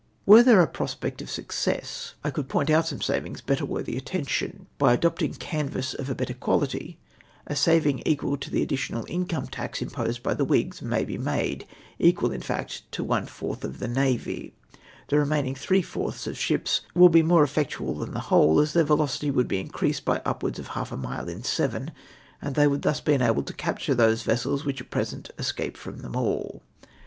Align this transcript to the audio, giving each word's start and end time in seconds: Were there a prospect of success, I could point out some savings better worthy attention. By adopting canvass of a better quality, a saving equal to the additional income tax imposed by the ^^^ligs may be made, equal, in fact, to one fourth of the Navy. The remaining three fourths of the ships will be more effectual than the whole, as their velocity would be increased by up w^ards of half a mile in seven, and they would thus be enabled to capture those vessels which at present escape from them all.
Were 0.25 0.41
there 0.41 0.61
a 0.61 0.67
prospect 0.67 1.21
of 1.21 1.29
success, 1.29 2.15
I 2.23 2.31
could 2.31 2.49
point 2.49 2.71
out 2.71 2.87
some 2.87 3.01
savings 3.03 3.39
better 3.39 3.65
worthy 3.67 3.95
attention. 3.97 4.65
By 4.79 4.93
adopting 4.93 5.35
canvass 5.35 5.93
of 5.93 6.09
a 6.09 6.15
better 6.15 6.33
quality, 6.33 6.97
a 7.45 7.55
saving 7.55 8.01
equal 8.03 8.35
to 8.37 8.49
the 8.49 8.63
additional 8.63 9.05
income 9.07 9.45
tax 9.45 9.79
imposed 9.79 10.23
by 10.23 10.33
the 10.33 10.43
^^^ligs 10.45 10.81
may 10.81 11.05
be 11.05 11.19
made, 11.19 11.67
equal, 11.99 12.31
in 12.31 12.41
fact, 12.41 12.81
to 12.93 13.03
one 13.03 13.27
fourth 13.27 13.63
of 13.63 13.77
the 13.77 13.87
Navy. 13.87 14.55
The 15.09 15.19
remaining 15.19 15.53
three 15.53 15.83
fourths 15.83 16.25
of 16.25 16.31
the 16.33 16.39
ships 16.39 16.81
will 16.95 17.09
be 17.09 17.21
more 17.21 17.43
effectual 17.43 17.93
than 17.99 18.15
the 18.15 18.21
whole, 18.21 18.59
as 18.59 18.73
their 18.73 18.83
velocity 18.85 19.29
would 19.29 19.47
be 19.47 19.59
increased 19.59 20.03
by 20.03 20.17
up 20.25 20.41
w^ards 20.41 20.57
of 20.57 20.69
half 20.69 20.91
a 20.91 20.97
mile 20.97 21.29
in 21.29 21.43
seven, 21.43 21.91
and 22.41 22.55
they 22.55 22.65
would 22.65 22.81
thus 22.81 23.01
be 23.01 23.13
enabled 23.13 23.45
to 23.45 23.53
capture 23.53 23.93
those 23.93 24.23
vessels 24.23 24.65
which 24.65 24.81
at 24.81 24.89
present 24.89 25.29
escape 25.37 25.77
from 25.77 25.99
them 25.99 26.15
all. 26.15 26.63